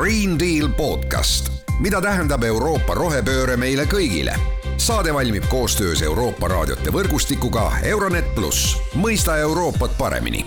Green 0.00 0.38
Deal 0.38 0.68
podcast, 0.76 1.50
mida 1.78 1.98
tähendab 2.00 2.40
Euroopa 2.48 2.94
rohepööre 2.96 3.56
meile 3.60 3.84
kõigile. 3.84 4.32
saade 4.80 5.12
valmib 5.12 5.44
koostöös 5.52 6.00
Euroopa 6.02 6.48
raadiote 6.48 6.88
võrgustikuga 6.92 7.66
Euronet 7.84 8.30
pluss, 8.34 8.78
mõista 8.96 9.36
Euroopat 9.36 9.98
paremini. 9.98 10.40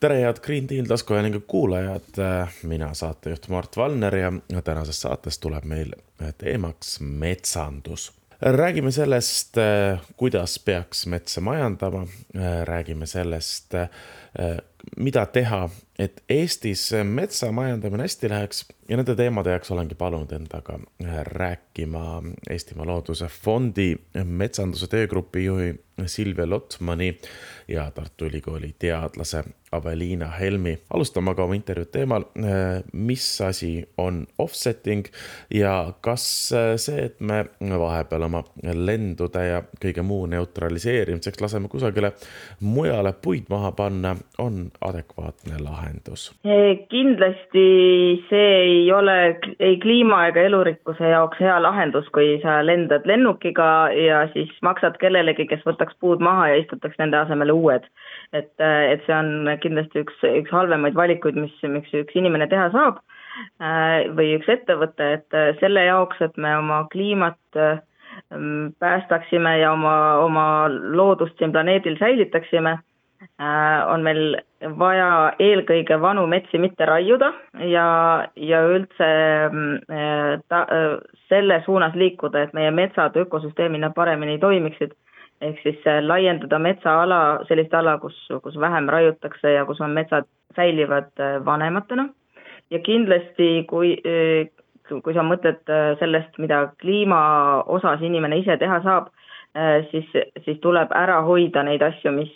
Tere, 0.00 0.20
head 0.24 0.42
Green 0.42 0.68
Deal 0.68 0.90
taskuhäälingu 0.90 1.40
kuulajad, 1.46 2.18
mina 2.62 2.94
saatejuht 2.94 3.48
Mart 3.48 3.76
Valner 3.76 4.16
ja 4.16 4.32
tänases 4.64 5.00
saates 5.00 5.38
tuleb 5.38 5.64
meil 5.64 5.94
teemaks 6.38 6.98
metsandus 7.00 8.10
räägime 8.40 8.92
sellest, 8.92 9.56
kuidas 10.16 10.58
peaks 10.58 11.06
metsa 11.06 11.40
majandama, 11.40 12.06
räägime 12.64 13.06
sellest, 13.06 13.74
mida 14.96 15.26
teha, 15.26 15.68
et 15.98 16.22
Eestis 16.30 16.90
metsa 17.04 17.52
majandamine 17.52 18.06
hästi 18.06 18.28
läheks 18.30 18.64
ja 18.88 18.96
nende 18.96 19.16
teemade 19.18 19.50
jaoks 19.50 19.70
olengi 19.74 19.94
palunud 19.98 20.32
endaga 20.32 20.78
rääkima 21.32 22.22
Eestimaa 22.50 22.86
Looduse 22.86 23.26
Fondi 23.26 23.96
metsanduse 24.24 24.86
töögrupi 24.86 25.44
juhi 25.44 25.74
Silvia 26.06 26.50
Lotmani 26.50 27.18
ja 27.68 27.90
Tartu 27.90 28.24
Ülikooli 28.24 28.74
teadlase 28.78 29.44
Aveliina 29.72 30.30
Helmi. 30.30 30.78
alustame 30.94 31.30
aga 31.30 31.44
oma 31.44 31.54
intervjuud 31.54 31.90
teemal, 31.92 32.24
mis 32.92 33.40
asi 33.40 33.88
on 33.98 34.26
offsetting 34.38 35.06
ja 35.54 35.92
kas 36.00 36.24
see, 36.76 37.04
et 37.04 37.20
me 37.20 37.44
vahepeal 37.78 38.22
oma 38.22 38.44
lendude 38.62 39.44
ja 39.44 39.62
kõige 39.82 40.02
muu 40.02 40.26
neutraliseerimiseks 40.26 41.40
laseme 41.40 41.68
kusagile 41.68 42.12
mujale 42.60 43.12
puid 43.12 43.50
maha 43.50 43.72
panna, 43.72 44.16
on 44.38 44.67
adekvaatne 44.84 45.58
lahendus? 45.62 46.28
kindlasti 46.92 47.66
see 48.28 48.50
ei 48.58 48.92
ole 48.92 49.16
ei 49.58 49.78
kliima 49.82 50.24
ega 50.28 50.44
elurikkuse 50.48 51.12
jaoks 51.12 51.40
hea 51.42 51.58
lahendus, 51.62 52.08
kui 52.14 52.38
sa 52.42 52.60
lendad 52.66 53.06
lennukiga 53.08 53.68
ja 53.94 54.24
siis 54.32 54.52
maksad 54.62 54.98
kellelegi, 55.02 55.48
kes 55.50 55.64
võtaks 55.66 55.98
puud 56.00 56.24
maha 56.24 56.48
ja 56.52 56.62
istutaks 56.62 56.98
nende 57.02 57.20
asemele 57.20 57.52
uued 57.52 57.88
et, 58.32 58.52
et 58.60 59.04
see 59.06 59.16
on 59.16 59.48
kindlasti 59.62 60.04
üks, 60.04 60.22
üks 60.28 60.52
halvemaid 60.52 60.96
valikuid, 60.98 61.38
mis, 61.40 61.54
miks 61.72 61.94
üks 61.96 62.16
inimene 62.18 62.48
teha 62.50 62.68
saab 62.74 63.00
äh, 63.62 64.08
või 64.16 64.34
üks 64.36 64.50
ettevõte, 64.52 65.12
et 65.18 65.38
selle 65.62 65.86
jaoks, 65.88 66.20
et 66.24 66.36
me 66.36 66.56
oma 66.58 66.84
kliimat 66.92 67.60
päästaksime 68.78 69.58
ja 69.60 69.72
oma, 69.72 69.94
oma 70.24 70.44
loodust 70.68 71.38
siin 71.38 71.52
planeedil 71.54 71.96
säilitaksime, 72.00 72.78
on 73.38 74.02
meil 74.02 74.36
vaja 74.78 75.32
eelkõige 75.38 76.00
vanu 76.02 76.24
metsi 76.26 76.58
mitte 76.58 76.86
raiuda 76.90 77.28
ja, 77.70 77.84
ja 78.34 78.62
üldse 78.66 79.10
äh, 79.46 80.32
ta, 80.50 80.64
selle 81.30 81.60
suunas 81.66 81.94
liikuda, 81.94 82.42
et 82.42 82.56
meie 82.56 82.72
metsad 82.74 83.14
ökosüsteemina 83.22 83.92
paremini 83.94 84.40
toimiksid 84.42 84.96
ehk 85.40 85.60
siis 85.62 85.86
äh, 85.86 86.00
laiendada 86.02 86.58
metsaala, 86.58 87.18
sellist 87.48 87.74
ala, 87.74 87.98
kus, 88.02 88.16
kus 88.42 88.58
vähem 88.60 88.88
raiutakse 88.90 89.52
ja 89.54 89.64
kus 89.68 89.80
on 89.84 89.94
metsad 89.96 90.26
säilivad 90.56 91.12
äh, 91.20 91.38
vanematena. 91.44 92.08
ja 92.70 92.78
kindlasti, 92.84 93.64
kui, 93.68 93.94
äh, 94.04 94.48
kui 94.88 95.14
sa 95.16 95.22
mõtled 95.24 95.70
sellest, 96.00 96.34
mida 96.38 96.66
kliima 96.80 97.20
osas 97.66 98.02
inimene 98.04 98.42
ise 98.42 98.56
teha 98.60 98.80
saab, 98.84 99.08
siis, 99.90 100.06
siis 100.44 100.58
tuleb 100.62 100.92
ära 100.94 101.22
hoida 101.26 101.62
neid 101.66 101.82
asju, 101.82 102.12
mis 102.14 102.32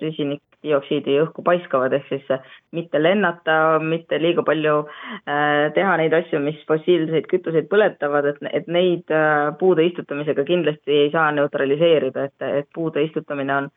süsinik, 0.00 0.42
dioksiidi 0.64 1.18
õhku 1.22 1.44
paiskavad, 1.46 1.94
ehk 1.96 2.08
siis 2.08 2.30
mitte 2.74 3.00
lennata, 3.02 3.78
mitte 3.84 4.18
liiga 4.22 4.44
palju 4.46 4.76
äh, 4.84 5.70
teha 5.76 5.96
neid 6.00 6.14
asju, 6.16 6.40
mis 6.44 6.60
fossiilseid 6.68 7.28
kütuseid 7.30 7.68
põletavad, 7.72 8.30
et, 8.32 8.40
et 8.60 8.70
neid 8.72 9.12
äh, 9.14 9.52
puude 9.60 9.84
istutamisega 9.90 10.46
kindlasti 10.48 11.00
ei 11.04 11.12
saa 11.14 11.30
neutraliseerida, 11.36 12.28
et, 12.30 12.48
et 12.62 12.70
puude 12.74 13.04
istutamine 13.08 13.62
on 13.62 13.72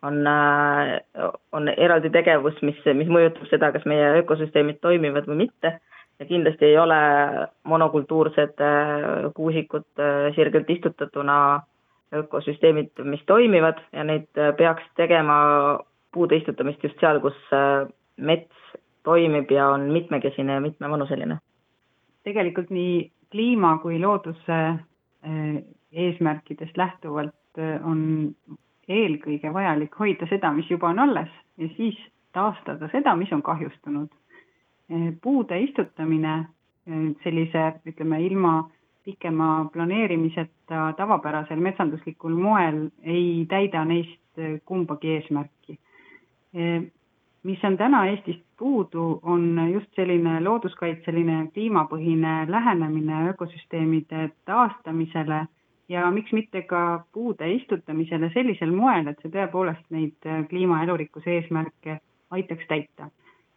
on, 0.00 0.22
äh, 0.24 0.94
on 1.52 1.68
eraldi 1.68 2.08
tegevus, 2.08 2.56
mis, 2.64 2.78
mis 2.96 3.08
mõjutab 3.12 3.50
seda, 3.50 3.68
kas 3.74 3.84
meie 3.84 4.22
ökosüsteemid 4.22 4.78
toimivad 4.80 5.26
või 5.28 5.42
mitte. 5.42 5.74
Ja 6.20 6.24
kindlasti 6.28 6.66
ei 6.70 6.78
ole 6.80 6.96
monokultuursed 7.68 8.60
kuusikud 9.36 10.02
sirgelt 10.36 10.68
istutatuna 10.72 11.36
ökosüsteemid, 12.14 12.90
mis 13.04 13.22
toimivad 13.26 13.78
ja 13.92 14.04
neid 14.04 14.28
peaks 14.58 14.84
tegema 14.96 15.36
puude 16.12 16.36
istutamist 16.40 16.82
just 16.84 16.98
seal, 17.00 17.20
kus 17.22 17.36
äh, 17.54 17.86
mets 18.16 18.76
toimib 19.06 19.50
ja 19.50 19.70
on 19.74 19.88
mitmekesine 19.94 20.58
ja 20.58 20.60
mitmevanuseline. 20.60 21.38
tegelikult 22.24 22.70
nii 22.70 23.10
kliima 23.32 23.78
kui 23.78 23.98
looduse 24.00 24.58
äh, 24.58 25.62
eesmärkidest 25.92 26.76
lähtuvalt 26.76 27.58
äh, 27.58 27.86
on 27.86 28.34
eelkõige 28.88 29.52
vajalik 29.52 29.94
hoida 29.98 30.26
seda, 30.26 30.52
mis 30.52 30.70
juba 30.70 30.90
on 30.90 30.98
alles 30.98 31.30
ja 31.58 31.68
siis 31.76 31.98
taastada 32.32 32.88
seda, 32.92 33.14
mis 33.16 33.32
on 33.32 33.42
kahjustunud. 33.42 34.08
puude 35.22 35.60
istutamine 35.60 36.46
sellise, 37.22 37.60
ütleme, 37.86 38.18
ilma 38.26 38.70
pikema 39.04 39.68
planeerimiseta 39.72 40.92
tavapärasel 40.96 41.60
metsanduslikul 41.60 42.34
moel 42.36 42.88
ei 43.02 43.46
täida 43.48 43.84
neist 43.84 44.42
kumbagi 44.64 45.14
eesmärki 45.16 45.78
mis 47.42 47.64
on 47.64 47.76
täna 47.76 48.06
Eestist 48.06 48.42
puudu, 48.58 49.20
on 49.22 49.72
just 49.72 49.94
selline 49.96 50.40
looduskaitseline 50.44 51.46
kliimapõhine 51.54 52.44
lähenemine 52.50 53.28
ökosüsteemide 53.30 54.30
taastamisele 54.44 55.46
ja 55.88 56.10
miks 56.10 56.32
mitte 56.32 56.62
ka 56.62 57.04
puude 57.12 57.48
istutamisele 57.52 58.30
sellisel 58.34 58.74
moel, 58.76 59.08
et 59.08 59.22
see 59.22 59.32
tõepoolest 59.32 59.86
neid 59.90 60.28
kliima 60.50 60.82
elurikkuse 60.84 61.38
eesmärke 61.38 62.00
aitaks 62.30 62.68
täita. 62.68 63.10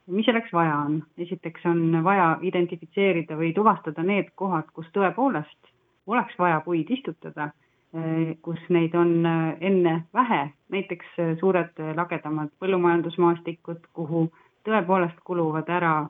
Mis 0.08 0.25
selleks 0.25 0.53
vaja 0.53 0.78
on? 0.86 1.03
esiteks 1.18 1.66
on 1.66 2.03
vaja 2.03 2.38
identifitseerida 2.41 3.38
või 3.40 3.53
tuvastada 3.53 4.03
need 4.03 4.31
kohad, 4.36 4.72
kus 4.74 4.88
tõepoolest 4.94 5.74
oleks 6.08 6.40
vaja 6.40 6.59
puid 6.66 6.90
istutada 6.91 7.52
Äh, 7.94 8.38
kus 8.42 8.58
neid 8.74 8.96
on 8.97 9.25
äh, 9.25 9.53
enne 9.62 9.92
vähe, 10.13 10.47
näiteks 10.74 11.06
äh, 11.22 11.36
suured 11.38 11.78
lagedamad 11.94 12.50
põllumajandusmaastikud, 12.58 13.84
kuhu 13.94 14.24
tõepoolest 14.66 15.19
kuluvad 15.30 15.69
ära 15.69 16.08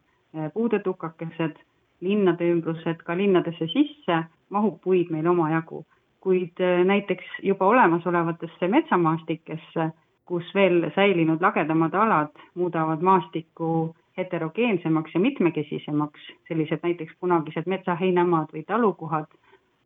puudetukakesed, 0.54 1.60
linnade 2.02 2.48
ümbrused, 2.54 3.04
ka 3.06 3.18
linnadesse 3.20 3.68
sisse 3.74 4.22
mahub 4.50 4.80
puid 4.82 5.12
meil 5.12 5.28
omajagu. 5.28 5.84
kuid 6.24 6.62
näiteks 6.88 7.26
juba 7.44 7.66
olemasolevatesse 7.68 8.68
metsamaastikesse, 8.68 9.90
kus 10.26 10.56
veel 10.56 10.92
säilinud 10.96 11.42
lagedamad 11.42 11.94
alad 11.94 12.32
muudavad 12.56 13.02
maastikku 13.02 13.96
heterogeensemaks 14.18 15.14
ja 15.14 15.20
mitmekesisemaks, 15.20 16.28
sellised 16.48 16.80
näiteks 16.84 17.14
kunagised 17.20 17.66
metsaheinamaad 17.66 18.54
või 18.54 18.64
talukohad 18.68 19.28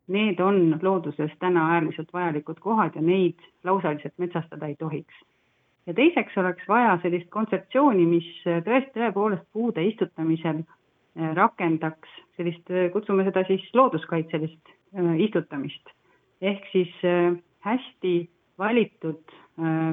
need 0.08 0.40
on 0.40 0.80
looduses 0.82 1.32
täna 1.40 1.68
äärmiselt 1.74 2.14
vajalikud 2.14 2.60
kohad 2.60 2.96
ja 2.96 3.02
neid 3.02 3.40
lausaliselt 3.64 4.14
metsastada 4.18 4.68
ei 4.68 4.76
tohiks. 4.76 5.16
ja 5.88 5.94
teiseks 5.94 6.38
oleks 6.38 6.68
vaja 6.68 7.00
sellist 7.02 7.30
kontseptsiooni, 7.30 8.06
mis 8.06 8.28
tõesti 8.44 8.92
tõepoolest 8.96 9.46
puude 9.54 9.84
istutamisel 9.88 10.58
äh, 10.60 11.36
rakendaks 11.36 12.10
sellist, 12.36 12.72
äh, 12.72 12.92
kutsume 12.92 13.24
seda 13.24 13.44
siis 13.48 13.64
looduskaitselist 13.74 14.74
äh, 14.96 15.20
istutamist. 15.20 15.94
ehk 16.42 16.66
siis 16.72 16.94
hästi 17.60 18.30
valitud 18.60 19.36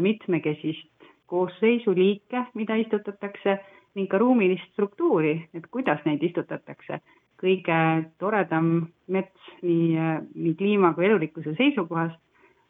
mitmekesist 0.01 1.09
koosseisuliike, 1.27 2.45
mida 2.55 2.77
istutatakse 2.77 3.59
ning 3.95 4.11
ka 4.11 4.19
ruumilist 4.19 4.73
struktuuri, 4.73 5.37
et 5.55 5.67
kuidas 5.71 6.03
neid 6.05 6.23
istutatakse. 6.23 7.01
Kõige 7.41 7.79
toredam 8.19 8.69
mets 9.11 9.49
nii, 9.63 9.97
nii 10.35 10.55
kliima 10.59 10.93
kui 10.95 11.07
elurikkuse 11.09 11.55
seisukohast 11.59 12.21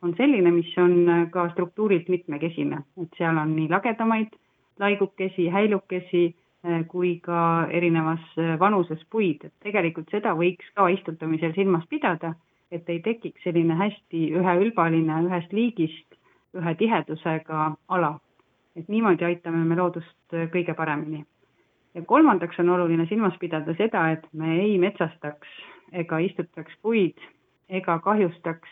on 0.04 0.14
selline, 0.18 0.50
mis 0.52 0.70
on 0.78 1.28
ka 1.32 1.48
struktuurilt 1.52 2.08
mitmekesine, 2.12 2.82
et 3.00 3.18
seal 3.18 3.38
on 3.40 3.54
nii 3.56 3.68
lagedamaid 3.72 4.34
laigukesi, 4.80 5.48
häilukesi 5.48 6.24
kui 6.88 7.18
ka 7.24 7.66
erinevas 7.70 8.24
vanuses 8.60 9.00
puid, 9.12 9.44
et 9.44 9.52
tegelikult 9.64 10.10
seda 10.12 10.32
võiks 10.36 10.68
ka 10.76 10.88
istutamisel 10.92 11.52
silmas 11.56 11.84
pidada, 11.90 12.34
et 12.74 12.88
ei 12.90 13.00
tekiks 13.00 13.46
selline 13.46 13.76
hästi 13.78 14.24
üheülbaline, 14.40 15.20
ühest 15.28 15.52
liigist, 15.52 16.18
ühe 16.54 16.74
tihedusega 16.80 17.70
ala. 17.88 18.18
et 18.76 18.88
niimoodi 18.88 19.24
aitame 19.24 19.62
me 19.64 19.76
loodust 19.78 20.34
kõige 20.50 20.74
paremini 20.74 21.22
ja 21.94 22.02
kolmandaks 22.02 22.58
on 22.58 22.68
oluline 22.68 23.06
silmas 23.06 23.34
pidada 23.40 23.74
seda, 23.78 24.10
et 24.10 24.26
me 24.32 24.58
ei 24.60 24.78
metsastaks 24.78 25.48
ega 25.92 26.18
istutaks 26.18 26.74
puid 26.82 27.18
ega 27.68 27.98
kahjustaks 27.98 28.70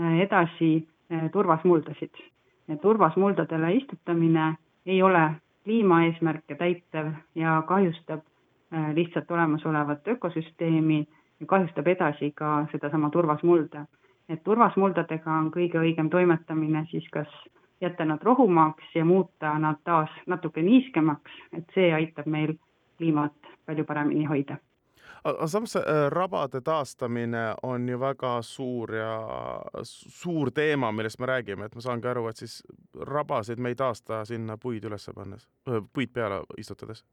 äh, 0.00 0.20
edasi 0.26 0.86
äh, 1.12 1.30
turvasmuldasid. 1.32 2.14
turvasmuldadele 2.82 3.74
istutamine 3.74 4.54
ei 4.86 5.02
ole 5.02 5.30
kliimaeesmärke 5.64 6.54
täitev 6.54 7.12
ja 7.34 7.62
kahjustab 7.66 8.20
lihtsalt 8.94 9.30
olemasolevat 9.30 10.08
ökosüsteemi 10.08 11.06
kahjustab 11.46 11.86
edasi 11.86 12.32
ka 12.36 12.66
sedasama 12.72 13.10
turvasmulda. 13.10 13.86
et 14.28 14.42
turvasmuldadega 14.44 15.30
on 15.30 15.50
kõige 15.52 15.78
õigem 15.78 16.10
toimetamine 16.10 16.86
siis 16.90 17.08
kas 17.12 17.28
jätta 17.80 18.04
nad 18.04 18.22
rohumaaks 18.22 18.94
ja 18.94 19.04
muuta 19.04 19.58
nad 19.58 19.82
taas 19.84 20.10
natuke 20.26 20.62
niiskemaks, 20.62 21.32
et 21.52 21.64
see 21.74 21.92
aitab 21.92 22.26
meil 22.26 22.54
kliimat 22.98 23.34
palju 23.66 23.84
paremini 23.84 24.24
hoida 24.24 24.56
aga 25.24 25.46
samas 25.46 25.76
äh, 25.76 25.82
rabade 26.08 26.60
taastamine 26.60 27.54
on 27.62 27.88
ju 27.88 28.00
väga 28.00 28.42
suur 28.42 28.94
ja 28.94 29.20
suur 29.82 30.50
teema, 30.50 30.92
millest 30.92 31.18
me 31.18 31.26
räägime, 31.26 31.64
et 31.64 31.74
ma 31.74 31.80
saangi 31.80 32.08
aru, 32.08 32.26
et 32.28 32.36
siis 32.36 32.62
rabasid 33.00 33.58
me 33.58 33.72
ei 33.72 33.74
taasta 33.74 34.24
sinna 34.24 34.58
puid 34.60 34.84
üles 34.84 35.10
pannes, 35.14 35.48
puid 35.92 36.12
peale 36.12 36.42
istutades. 36.58 37.04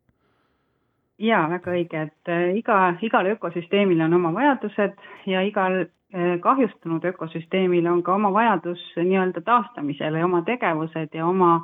Ja 1.21 1.41
väga 1.49 1.73
õige, 1.75 2.05
et 2.07 2.31
äh, 2.31 2.49
iga, 2.57 2.95
igal 3.05 3.29
ökosüsteemil 3.35 4.01
on 4.07 4.17
oma 4.17 4.33
vajadused 4.35 4.97
ja 5.29 5.43
igal 5.45 5.83
äh, 5.83 6.35
kahjustunud 6.41 7.05
ökosüsteemil 7.11 7.87
on 7.91 8.01
ka 8.03 8.15
oma 8.17 8.31
vajadus 8.33 8.81
nii-öelda 8.97 9.43
taastamisele 9.45 10.21
ja 10.21 10.27
oma 10.29 10.41
tegevused 10.47 11.13
ja 11.13 11.27
oma 11.27 11.59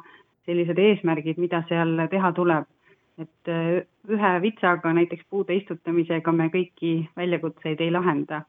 sellised 0.48 0.80
eesmärgid, 0.80 1.40
mida 1.42 1.64
seal 1.70 1.98
teha 2.12 2.32
tuleb 2.38 2.70
et 3.18 3.50
äh, 3.50 3.82
ühe 4.14 4.34
vitsaga, 4.44 4.94
näiteks 4.94 5.26
puude 5.30 5.56
istutamisega 5.58 6.32
me 6.32 6.52
kõiki 6.54 6.94
väljakutseid 7.18 7.82
ei 7.82 7.92
lahenda. 7.92 8.44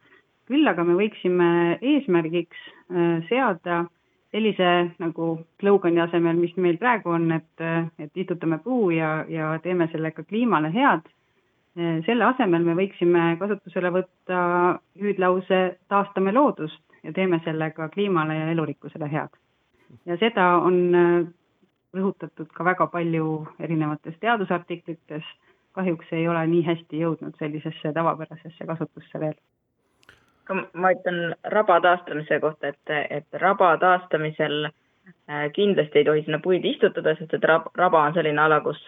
küll 0.48 0.64
aga 0.64 0.84
me 0.84 0.94
võiksime 0.96 1.76
eesmärgiks 1.84 2.60
seada 3.28 3.82
sellise 4.32 4.70
nagu 5.00 5.28
slogani 5.60 6.00
asemel, 6.04 6.36
mis 6.36 6.56
meil 6.56 6.76
praegu 6.80 7.14
on, 7.16 7.30
et, 7.32 7.64
et 7.98 8.20
istutame 8.22 8.58
puu 8.64 8.90
ja, 8.92 9.24
ja 9.28 9.54
teeme 9.64 9.88
sellega 9.92 10.24
kliimale 10.24 10.72
head. 10.74 11.08
selle 12.04 12.24
asemel 12.24 12.64
me 12.66 12.74
võiksime 12.74 13.36
kasutusele 13.38 13.90
võtta 13.94 14.38
hüüdlause 14.98 15.60
taastame 15.88 16.32
loodust 16.32 16.82
ja 17.04 17.12
teeme 17.12 17.38
sellega 17.44 17.88
kliimale 17.88 18.34
ja 18.34 18.48
elurikkusele 18.50 19.08
head. 19.12 19.30
ja 20.06 20.16
seda 20.18 20.56
on 20.56 20.80
rõhutatud 21.94 22.50
ka 22.52 22.64
väga 22.64 22.86
palju 22.92 23.28
erinevates 23.60 24.18
teadusartiklites, 24.20 25.24
kahjuks 25.72 26.12
ei 26.12 26.28
ole 26.28 26.42
nii 26.50 26.64
hästi 26.66 27.00
jõudnud 27.04 27.38
sellisesse 27.38 27.92
tavapärasesse 27.94 28.66
kasutusse 28.66 29.20
veel. 29.20 29.36
Ma 30.54 30.92
ütlen 30.94 31.34
raba 31.52 31.80
taastamise 31.84 32.40
kohta, 32.40 32.72
et, 32.72 32.92
et 33.10 33.40
raba 33.42 33.74
taastamisel 33.80 34.68
äh, 34.68 35.48
kindlasti 35.52 36.00
ei 36.00 36.06
tohi 36.08 36.22
sinna 36.24 36.40
puid 36.44 36.64
istutada, 36.64 37.14
sest 37.18 37.34
et 37.36 37.44
rab, 37.48 37.68
raba 37.78 38.04
on 38.08 38.16
selline 38.16 38.40
ala, 38.42 38.60
kus, 38.64 38.80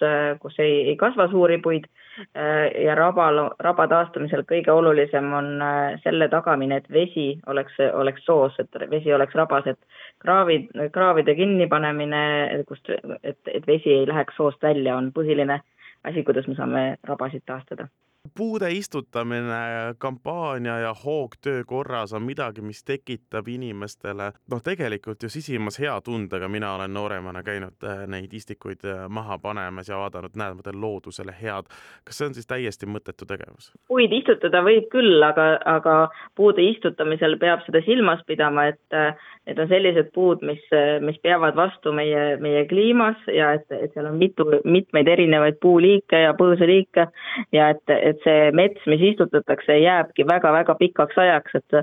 kus 0.43 0.59
ei, 0.63 0.83
ei 0.93 0.97
kasva 1.01 1.29
suuri 1.33 1.59
puid 1.65 1.87
äh, 1.87 2.69
ja 2.85 2.97
rabal, 2.99 3.43
raba 3.61 3.87
taastamisel 3.93 4.45
kõige 4.49 4.73
olulisem 4.73 5.33
on 5.37 5.51
äh, 5.65 5.97
selle 6.05 6.29
tagamine, 6.33 6.81
et 6.81 6.93
vesi 6.93 7.29
oleks, 7.47 7.79
oleks 7.93 8.25
soos, 8.29 8.57
et 8.63 8.83
vesi 8.91 9.15
oleks 9.15 9.37
rabas, 9.39 9.69
et 9.71 9.81
kraavid, 10.25 10.71
kraavide 10.93 11.35
kinnipanemine, 11.39 12.23
kust, 12.69 12.93
et, 13.23 13.41
et 13.47 13.67
vesi 13.67 14.01
ei 14.01 14.07
läheks 14.09 14.37
soost 14.41 14.63
välja, 14.63 14.97
on 14.97 15.13
põhiline 15.17 15.61
asi, 16.05 16.25
kuidas 16.25 16.49
me 16.49 16.57
saame 16.57 16.85
rabasid 17.09 17.45
taastada 17.47 17.89
puude 18.37 18.71
istutamine, 18.71 19.95
kampaania 19.99 20.79
ja 20.79 20.95
hoogtöö 21.05 21.63
korras 21.67 22.13
on 22.13 22.23
midagi, 22.23 22.61
mis 22.61 22.85
tekitab 22.85 23.49
inimestele 23.49 24.33
noh, 24.51 24.63
tegelikult 24.63 25.23
ju 25.23 25.29
sisimas 25.29 25.79
hea 25.81 26.01
tundega, 26.05 26.49
mina 26.49 26.75
olen 26.75 26.95
nooremana 26.95 27.43
käinud 27.43 27.85
äh, 27.85 28.05
neid 28.07 28.33
istikuid 28.33 28.85
äh, 28.85 29.09
maha 29.09 29.39
panemas 29.39 29.89
ja 29.89 29.97
vaadanud, 29.97 30.37
näed, 30.37 30.59
ma 30.59 30.67
teen 30.67 30.81
loodusele 30.81 31.35
head. 31.43 31.73
kas 32.05 32.19
see 32.19 32.29
on 32.29 32.37
siis 32.37 32.47
täiesti 32.47 32.87
mõttetu 32.87 33.27
tegevus? 33.27 33.73
puid 33.89 34.13
istutada 34.13 34.63
võib 34.69 34.91
küll, 34.93 35.23
aga, 35.25 35.49
aga 35.65 35.97
puude 36.37 36.65
istutamisel 36.71 37.39
peab 37.41 37.65
seda 37.67 37.81
silmas 37.89 38.21
pidama, 38.29 38.69
et 38.75 39.17
Need 39.51 39.59
on 39.59 39.67
sellised 39.67 40.13
puud, 40.15 40.45
mis, 40.47 40.63
mis 41.03 41.17
peavad 41.25 41.57
vastu 41.59 41.91
meie, 41.91 42.37
meie 42.39 42.61
kliimas 42.71 43.19
ja 43.35 43.49
et, 43.57 43.65
et 43.75 43.91
seal 43.97 44.07
on 44.07 44.15
mitu, 44.21 44.47
mitmeid 44.63 45.11
erinevaid 45.11 45.59
puuliike 45.59 46.21
ja 46.23 46.37
põõsaliike 46.39 47.09
ja 47.57 47.73
et, 47.75 47.83
et 47.91 48.23
see 48.23 48.53
mets, 48.55 48.87
mis 48.87 49.03
istutatakse, 49.11 49.75
jääbki 49.83 50.29
väga-väga 50.31 50.77
pikaks 50.79 51.19
ajaks, 51.19 51.59
et 51.59 51.83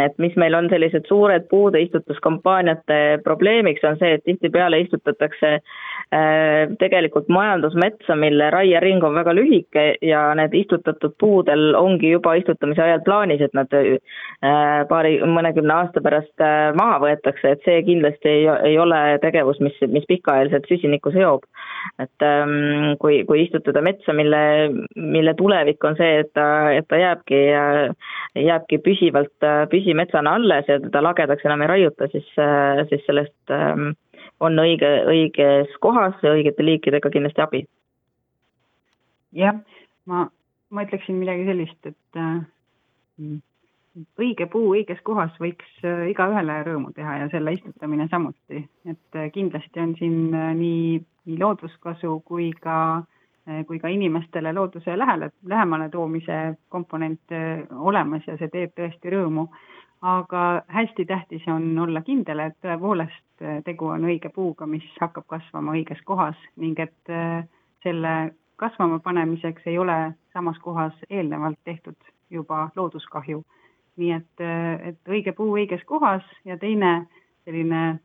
et 0.00 0.18
mis 0.22 0.34
meil 0.40 0.54
on 0.54 0.68
sellised 0.70 1.06
suured 1.08 1.46
puude 1.50 1.80
istutuskampaaniate 1.84 3.20
probleemiks, 3.24 3.84
on 3.84 3.98
see, 4.00 4.14
et 4.16 4.24
tihtipeale 4.24 4.80
istutatakse 4.84 5.50
äh, 5.54 6.72
tegelikult 6.80 7.28
majandusmetsa, 7.32 8.16
mille 8.18 8.50
raiering 8.54 9.04
on 9.04 9.14
väga 9.18 9.34
lühike 9.36 9.86
ja 10.02 10.26
need 10.38 10.54
istutatud 10.58 11.16
puudel 11.20 11.74
ongi 11.78 12.14
juba 12.14 12.34
istutamise 12.40 12.82
ajal 12.82 13.04
plaanis, 13.06 13.44
et 13.44 13.54
nad 13.56 13.72
äh, 13.78 13.98
paari, 14.90 15.16
mõnekümne 15.24 15.76
aasta 15.78 16.02
pärast 16.04 16.44
äh, 16.44 16.70
maha 16.78 17.00
võetakse, 17.06 17.54
et 17.54 17.64
see 17.68 17.82
kindlasti 17.86 18.30
ei, 18.30 18.48
ei 18.72 18.78
ole 18.80 19.02
tegevus, 19.22 19.60
mis, 19.64 19.76
mis 19.88 20.06
pikaajaliselt 20.10 20.68
süsinikku 20.70 21.14
seob. 21.14 21.44
et 22.00 22.24
ähm, 22.24 22.94
kui, 22.98 23.20
kui 23.28 23.42
istutada 23.44 23.82
metsa, 23.84 24.12
mille, 24.16 24.38
mille 24.96 25.34
tulevik 25.36 25.84
on 25.84 25.96
see, 25.98 26.22
et 26.22 26.30
ta, 26.34 26.46
et 26.72 26.86
ta 26.88 26.98
jääbki, 26.98 27.40
jääbki 28.40 28.78
püsivalt, 28.84 29.46
püsimetsana 29.84 30.34
alles 30.38 30.68
ja 30.68 30.80
teda 30.80 31.02
lagedaks 31.04 31.44
enam 31.44 31.62
ei 31.62 31.68
raiuta, 31.68 32.08
siis, 32.12 32.26
siis 32.88 33.04
sellest 33.06 33.52
ähm, 33.52 33.92
on 34.40 34.58
õige, 34.58 34.90
õiges 35.10 35.76
kohas 35.84 36.16
ja 36.24 36.32
õigete 36.34 36.64
liikidega 36.64 37.10
kindlasti 37.12 37.44
abi. 37.44 37.64
jah, 39.34 39.60
ma, 40.06 40.28
ma 40.70 40.84
ütleksin 40.86 41.18
midagi 41.20 41.44
sellist, 41.48 41.80
et 41.90 42.20
äh, 42.20 42.40
õige 44.18 44.46
puu 44.50 44.72
õiges 44.74 45.00
kohas 45.06 45.34
võiks 45.42 45.66
äh, 45.86 46.08
igaühele 46.10 46.60
rõõmu 46.66 46.92
teha 46.94 47.18
ja 47.22 47.30
selle 47.32 47.54
istutamine 47.56 48.08
samuti, 48.10 48.64
et 48.88 49.18
äh, 49.18 49.30
kindlasti 49.34 49.82
on 49.82 49.94
siin 49.98 50.34
äh, 50.34 50.52
nii, 50.58 51.02
nii 51.28 51.40
looduskasu 51.40 52.18
kui 52.26 52.50
ka, 52.60 53.04
kui 53.66 53.78
ka 53.78 53.88
inimestele 53.92 54.52
looduse 54.56 54.98
lähele, 54.98 55.30
lähemale 55.44 55.88
toomise 55.92 56.54
komponent 56.68 57.34
olemas 57.76 58.24
ja 58.26 58.38
see 58.40 58.48
teeb 58.48 58.72
tõesti 58.78 59.12
rõõmu. 59.12 59.48
aga 60.04 60.62
hästi 60.68 61.04
tähtis 61.04 61.42
on 61.48 61.78
olla 61.78 62.02
kindel, 62.04 62.38
et 62.38 62.56
tõepoolest 62.60 63.44
tegu 63.64 63.86
on 63.86 64.04
õige 64.04 64.28
puuga, 64.28 64.66
mis 64.66 64.84
hakkab 65.00 65.24
kasvama 65.26 65.72
õiges 65.72 66.02
kohas 66.04 66.36
ning 66.56 66.80
et 66.80 67.12
selle 67.82 68.34
kasvama 68.56 68.98
panemiseks 68.98 69.66
ei 69.66 69.78
ole 69.78 70.14
samas 70.32 70.58
kohas 70.58 70.92
eelnevalt 71.10 71.58
tehtud 71.64 71.96
juba 72.30 72.68
looduskahju 72.76 73.44
nii 74.00 74.12
et, 74.16 74.44
et 74.90 75.10
õige 75.10 75.34
puu 75.36 75.54
õiges 75.58 75.84
kohas 75.86 76.24
ja 76.44 76.56
teine 76.58 77.04
selline 77.44 78.00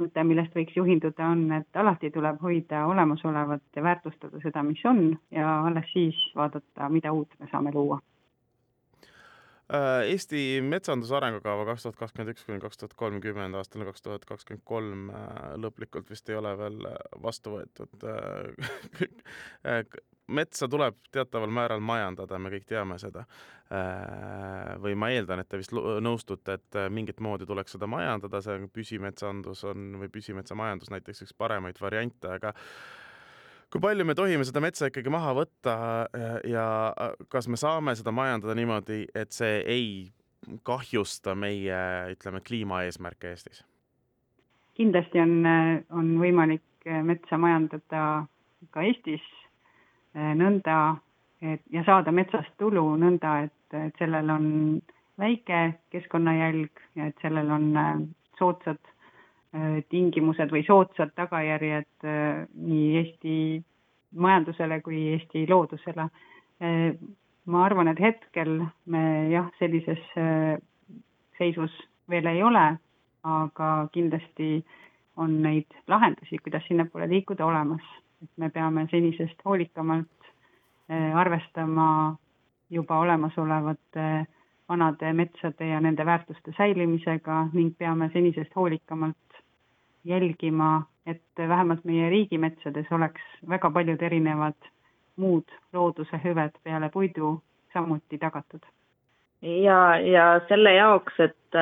mõte, 0.00 0.24
millest 0.24 0.54
võiks 0.56 0.76
juhinduda, 0.76 1.32
on, 1.32 1.46
et 1.60 1.80
alati 1.80 2.10
tuleb 2.14 2.40
hoida 2.42 2.86
olemasolevat 2.90 3.64
ja 3.76 3.82
väärtustada 3.82 4.40
seda, 4.44 4.62
mis 4.62 4.84
on 4.86 5.18
ja 5.34 5.58
alles 5.70 5.90
siis 5.92 6.20
vaadata, 6.36 6.88
mida 6.92 7.12
uut 7.12 7.34
me 7.40 7.50
saame 7.52 7.74
luua 7.74 8.00
Äh, 9.68 10.06
Eesti 10.08 10.62
metsanduse 10.64 11.12
arengukava 11.18 11.66
kaks 11.68 11.82
tuhat 11.84 11.98
kakskümmend 12.00 12.32
üks 12.32 12.46
kuni 12.46 12.60
kaks 12.62 12.80
tuhat 12.80 12.94
kolmkümmend 12.96 13.58
aastani 13.58 13.84
kaks 13.84 14.00
tuhat 14.00 14.22
kakskümmend 14.24 14.64
kolm 14.64 15.10
äh, 15.12 15.50
lõplikult 15.60 16.08
vist 16.08 16.30
ei 16.32 16.38
ole 16.38 16.54
veel 16.56 16.86
äh, 16.88 16.94
vastu 17.20 17.52
võetud. 17.58 18.06
metsa 20.28 20.68
tuleb 20.68 20.96
teataval 21.12 21.52
määral 21.52 21.80
majandada, 21.84 22.38
me 22.38 22.52
kõik 22.52 22.66
teame 22.68 22.98
seda. 23.00 23.24
või 24.80 24.94
ma 24.96 25.10
eeldan, 25.12 25.42
et 25.42 25.48
te 25.48 25.58
vist 25.60 25.74
nõustute, 25.76 26.54
et 26.56 26.76
mingit 26.88 27.18
moodi 27.20 27.44
tuleks 27.46 27.74
seda 27.76 27.84
majandada, 27.86 28.40
see 28.40 28.62
püsimetsandus 28.72 29.60
on 29.68 29.98
või 30.00 30.08
püsimetsamajandus 30.08 30.88
näiteks 30.94 31.26
üks 31.26 31.34
paremaid 31.36 31.76
variante, 31.80 32.30
aga 32.32 32.54
kui 33.68 33.82
palju 33.84 34.06
me 34.08 34.16
tohime 34.16 34.46
seda 34.48 34.62
metsa 34.64 34.88
ikkagi 34.88 35.12
maha 35.12 35.34
võtta 35.36 35.74
ja 36.48 36.64
kas 37.28 37.48
me 37.52 37.60
saame 37.60 37.92
seda 37.98 38.14
majandada 38.16 38.56
niimoodi, 38.56 39.02
et 39.12 39.36
see 39.36 39.60
ei 39.68 39.90
kahjusta 40.64 41.34
meie, 41.36 41.82
ütleme, 42.14 42.40
kliimaeesmärke 42.40 43.34
Eestis? 43.34 43.66
kindlasti 44.78 45.20
on, 45.20 45.34
on 45.90 46.10
võimalik 46.22 46.88
metsa 47.04 47.36
majandada 47.36 48.02
ka 48.72 48.86
Eestis 48.86 49.24
nõnda, 50.38 50.96
et 51.42 51.62
ja 51.70 51.84
saada 51.86 52.12
metsast 52.12 52.50
tulu 52.58 52.84
nõnda, 52.98 53.34
et, 53.46 53.76
et 53.76 53.98
sellel 54.00 54.30
on 54.34 54.46
väike 55.18 55.60
keskkonnajälg 55.92 56.80
ja 56.98 57.10
et 57.10 57.22
sellel 57.22 57.50
on 57.54 57.68
eh, 57.76 58.06
soodsad 58.38 58.80
Äh, 59.56 59.78
tingimused 59.88 60.50
või 60.52 60.60
soodsad 60.66 61.14
tagajärjed 61.16 62.04
nii 62.04 62.88
Eesti 63.00 63.36
majandusele 64.20 64.82
kui 64.84 64.98
Eesti 65.14 65.46
loodusele. 65.48 66.04
Ma 67.48 67.62
arvan, 67.64 67.88
et 67.88 68.00
hetkel 68.02 68.58
me 68.92 69.02
jah, 69.32 69.46
sellises 69.60 70.02
seisus 71.38 71.76
veel 72.10 72.28
ei 72.28 72.42
ole, 72.44 72.64
aga 73.24 73.70
kindlasti 73.94 74.58
on 75.16 75.38
neid 75.44 75.78
lahendusi, 75.88 76.42
kuidas 76.44 76.66
sinnapoole 76.68 77.08
liikuda, 77.08 77.46
olemas. 77.46 77.86
Et 78.22 78.30
me 78.36 78.50
peame 78.50 78.86
senisest 78.90 79.44
hoolikamalt 79.44 80.30
äh, 80.90 81.16
arvestama 81.16 82.16
juba 82.70 82.98
olemasolevate 82.98 84.26
vanade 84.68 85.12
metsade 85.12 85.66
ja 85.66 85.80
nende 85.80 86.06
väärtuste 86.06 86.52
säilimisega 86.56 87.46
ning 87.52 87.74
peame 87.78 88.10
senisest 88.12 88.56
hoolikamalt 88.56 89.16
jälgima, 90.04 90.82
et 91.06 91.22
vähemalt 91.48 91.84
meie 91.84 92.10
riigimetsades 92.10 92.86
oleks 92.92 93.22
väga 93.48 93.70
paljud 93.70 94.02
erinevad 94.02 94.68
muud 95.16 95.54
looduse 95.72 96.20
hüved 96.24 96.58
peale 96.64 96.88
puidu 96.88 97.40
samuti 97.72 98.18
tagatud. 98.18 98.60
ja, 99.42 99.98
ja 100.00 100.40
selle 100.48 100.72
jaoks, 100.74 101.20
et, 101.20 101.58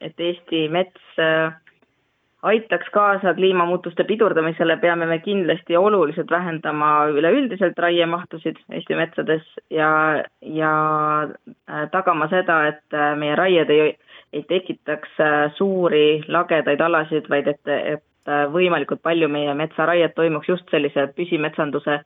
et 0.00 0.20
Eesti 0.20 0.68
mets 0.68 1.16
aitaks 2.46 2.88
kaasa 2.94 3.34
kliimamuutuste 3.34 4.04
pidurdamisele, 4.04 4.76
peame 4.82 5.06
me 5.06 5.18
kindlasti 5.18 5.76
oluliselt 5.76 6.30
vähendama 6.30 6.90
üleüldiselt 7.12 7.78
raiemahtusid 7.78 8.58
Eesti 8.70 8.98
metsades 8.98 9.42
ja, 9.70 9.90
ja 10.40 10.72
äh, 11.22 11.86
tagama 11.90 12.28
seda, 12.32 12.60
et 12.72 12.94
äh, 12.94 13.14
meie 13.18 13.36
raied 13.36 13.70
ei, 13.70 13.94
ei 14.32 14.44
tekitaks 14.48 15.22
suuri 15.56 16.22
lagedaid 16.28 16.80
alasid, 16.80 17.30
vaid 17.30 17.48
et, 17.54 17.74
et 17.94 18.04
võimalikult 18.52 19.00
palju 19.06 19.28
meie 19.30 19.52
metsaraiet 19.54 20.16
toimuks 20.16 20.48
just 20.50 20.70
sellise 20.74 21.06
püsimetsanduse 21.16 22.00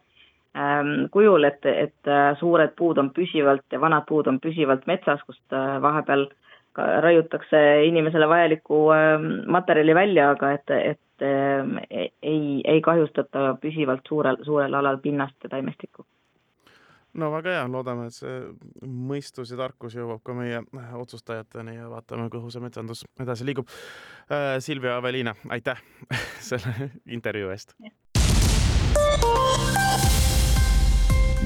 Ähm, 0.56 1.08
kujul, 1.10 1.44
et, 1.44 1.66
et 1.66 2.08
äh, 2.10 2.32
suured 2.40 2.72
puud 2.74 2.98
on 2.98 3.12
püsivalt 3.14 3.62
ja 3.70 3.78
vanad 3.78 4.02
puud 4.08 4.26
on 4.26 4.40
püsivalt 4.42 4.82
metsas, 4.90 5.20
kust 5.22 5.54
äh, 5.54 5.76
vahepeal 5.82 6.24
ka 6.26 6.49
raiutakse 6.76 7.60
inimesele 7.88 8.28
vajalikku 8.28 8.84
ähm, 8.94 9.26
materjali 9.50 9.94
välja, 9.94 10.30
aga 10.36 10.52
et, 10.58 10.70
et 10.70 11.26
ähm, 11.26 11.76
ei, 11.90 12.62
ei 12.64 12.80
kahjustata 12.80 13.56
püsivalt 13.60 14.06
suurel, 14.08 14.40
suurel 14.46 14.74
alal 14.74 14.98
pinnast 15.02 15.36
ja 15.44 15.52
taimestikku 15.56 16.06
no 17.18 17.30
väga 17.32 17.54
hea, 17.56 17.62
loodame, 17.70 18.06
et 18.08 18.16
see 18.16 18.36
mõistus 18.86 19.50
ja 19.52 19.58
tarkus 19.60 19.96
jõuab 19.98 20.22
ka 20.26 20.34
meie 20.36 20.60
otsustajateni 21.00 21.76
ja 21.76 21.88
vaatame, 21.90 22.28
kuhu 22.32 22.52
see 22.52 22.62
metsandus 22.62 23.04
edasi 23.20 23.46
liigub. 23.48 23.70
Äh, 24.30 24.58
Silvia 24.62 24.96
Aveliina, 25.00 25.34
aitäh 25.50 25.80
selle 26.50 26.92
intervjuu 27.06 27.50
eest. 27.54 27.74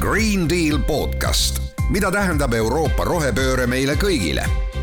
Green 0.03 0.49
Deal 0.51 0.83
podcast, 0.87 1.63
mida 1.91 2.11
tähendab 2.13 2.53
Euroopa 2.53 3.07
rohepööre 3.09 3.69
meile 3.71 3.97
kõigile. 3.97 4.45